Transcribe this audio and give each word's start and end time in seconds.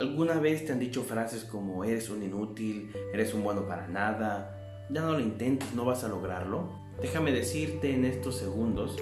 ¿Alguna 0.00 0.34
vez 0.34 0.64
te 0.64 0.70
han 0.70 0.78
dicho 0.78 1.02
frases 1.02 1.42
como 1.42 1.82
eres 1.82 2.08
un 2.08 2.22
inútil, 2.22 2.92
eres 3.12 3.34
un 3.34 3.42
bueno 3.42 3.66
para 3.66 3.88
nada? 3.88 4.86
Ya 4.90 5.00
no 5.00 5.14
lo 5.14 5.20
intentes, 5.20 5.74
no 5.74 5.84
vas 5.84 6.04
a 6.04 6.08
lograrlo. 6.08 6.68
Déjame 7.02 7.32
decirte 7.32 7.92
en 7.92 8.04
estos 8.04 8.36
segundos 8.36 8.96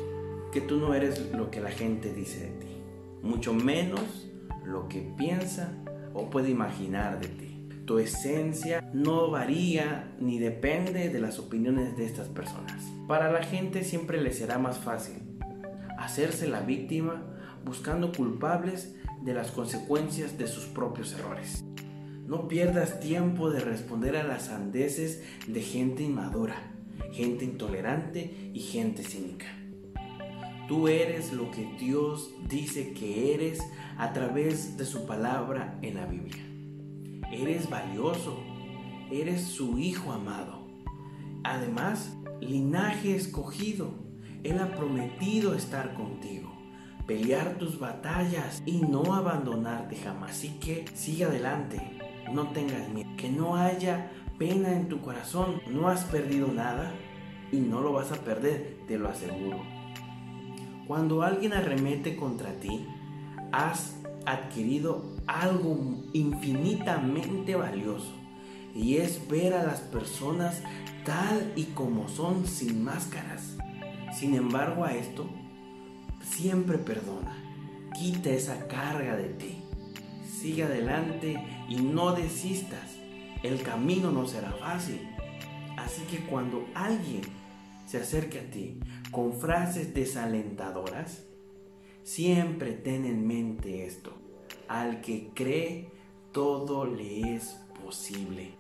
que 0.53 0.63
tú 0.63 0.79
no 0.79 0.95
eres 0.95 1.33
lo 1.33 1.51
que 1.51 1.61
la 1.61 1.71
gente 1.71 2.15
dice 2.15 2.47
de 2.47 2.51
ti, 2.53 2.83
mucho 3.23 3.53
menos 3.53 4.31
lo 4.65 4.89
que 4.89 5.03
piensa 5.19 5.71
o 6.15 6.31
puede 6.31 6.49
imaginar 6.49 7.21
de 7.21 7.29
ti. 7.29 7.69
Tu 7.85 7.99
esencia 7.99 8.81
no 8.95 9.31
varía 9.31 10.17
ni 10.19 10.39
depende 10.39 11.11
de 11.11 11.21
las 11.21 11.39
opiniones 11.39 11.95
de 11.99 12.07
estas 12.07 12.29
personas. 12.29 12.91
Para 13.07 13.31
la 13.31 13.43
gente 13.43 13.85
siempre 13.85 14.19
le 14.23 14.33
será 14.33 14.59
más 14.59 14.79
fácil 14.79 15.23
hacerse 15.99 16.49
la 16.49 16.61
víctima 16.61 17.36
buscando 17.67 18.13
culpables 18.13 18.95
de 19.21 19.35
las 19.35 19.51
consecuencias 19.51 20.39
de 20.39 20.47
sus 20.47 20.65
propios 20.65 21.13
errores. 21.13 21.65
No 22.27 22.49
pierdas 22.49 23.01
tiempo 23.01 23.51
de 23.51 23.61
responder 23.61 24.17
a 24.17 24.25
las 24.25 24.47
sandeces 24.47 25.23
de 25.47 25.61
gente 25.61 26.03
inmadura, 26.05 26.57
gente 27.13 27.45
intolerante 27.45 28.51
y 28.55 28.61
gente 28.61 29.03
cínica. 29.03 29.47
Tú 30.69 30.89
eres 30.89 31.33
lo 31.33 31.51
que 31.51 31.69
Dios 31.79 32.31
dice 32.49 32.93
que 32.93 33.35
eres 33.35 33.61
a 33.99 34.13
través 34.13 34.77
de 34.77 34.85
su 34.85 35.07
palabra 35.07 35.79
en 35.83 35.95
la 35.95 36.07
Biblia. 36.07 36.43
Eres 37.31 37.69
valioso, 37.69 38.41
eres 39.11 39.43
su 39.43 39.79
hijo 39.79 40.13
amado. 40.13 40.67
Además, 41.45 42.17
linaje 42.41 43.15
escogido. 43.15 43.91
Él 44.43 44.59
ha 44.61 44.75
prometido 44.75 45.55
estar 45.55 45.95
contigo, 45.95 46.53
pelear 47.07 47.57
tus 47.59 47.79
batallas 47.79 48.63
y 48.67 48.79
no 48.79 49.15
abandonarte 49.15 49.97
jamás. 49.97 50.33
Así 50.33 50.59
que 50.61 50.85
sigue 50.95 51.25
adelante, 51.25 51.81
no 52.33 52.49
tengas 52.49 52.89
miedo, 52.89 53.09
que 53.17 53.29
no 53.29 53.57
haya 53.57 54.11
pena 54.39 54.73
en 54.73 54.89
tu 54.89 55.01
corazón. 55.01 55.61
No 55.71 55.89
has 55.89 56.05
perdido 56.05 56.49
nada 56.49 56.93
y 57.53 57.59
no 57.59 57.81
lo 57.81 57.93
vas 57.93 58.13
a 58.13 58.17
perder, 58.17 58.79
te 58.87 58.99
lo 58.99 59.09
aseguro. 59.09 59.61
Cuando 60.87 61.23
alguien 61.23 61.53
arremete 61.53 62.17
contra 62.17 62.53
ti, 62.53 62.87
has 63.53 63.97
adquirido 64.25 65.17
algo 65.27 65.79
infinitamente 66.13 67.55
valioso 67.57 68.13
y 68.75 68.97
es 68.97 69.27
ver 69.29 69.55
a 69.55 69.65
las 69.65 69.81
personas 69.81 70.63
tal 71.05 71.53
y 71.57 71.65
como 71.65 72.09
son 72.09 72.47
sin 72.47 72.85
máscaras. 72.85 73.57
Sin 74.13 74.35
embargo 74.35 74.85
a 74.85 74.95
esto, 74.95 75.29
siempre 76.31 76.79
perdona, 76.79 77.37
quita 77.95 78.31
esa 78.31 78.67
carga 78.67 79.17
de 79.17 79.29
ti, 79.31 79.63
sigue 80.41 80.65
adelante 80.65 81.37
y 81.69 81.77
no 81.77 82.13
desistas. 82.13 82.97
El 83.43 83.63
camino 83.63 84.11
no 84.11 84.27
será 84.27 84.53
fácil. 84.53 85.01
Así 85.77 86.03
que 86.11 86.21
cuando 86.27 86.67
alguien 86.75 87.23
se 87.87 87.99
acerque 87.99 88.41
a 88.41 88.51
ti 88.51 88.81
con 89.11 89.35
frases 89.35 89.95
desalentadoras, 89.95 91.25
siempre 92.03 92.73
ten 92.73 93.05
en 93.05 93.27
mente 93.27 93.87
esto. 93.87 94.13
Al 94.69 95.01
que 95.01 95.31
cree, 95.35 95.91
todo 96.33 96.87
le 96.87 97.37
es 97.37 97.61
posible. 97.85 98.55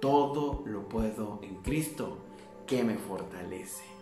Todo 0.00 0.64
lo 0.66 0.88
puedo 0.88 1.40
en 1.42 1.56
Cristo 1.56 2.18
que 2.66 2.82
me 2.84 2.96
fortalece. 2.96 3.95